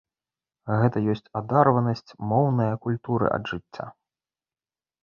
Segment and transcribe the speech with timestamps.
[0.79, 3.85] Гэта ёсць адарванасць моўнае культуры ад жыцця.